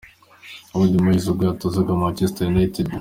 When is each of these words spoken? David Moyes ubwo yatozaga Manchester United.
David 0.69 0.93
Moyes 1.03 1.25
ubwo 1.31 1.43
yatozaga 1.49 1.99
Manchester 2.01 2.47
United. 2.53 2.87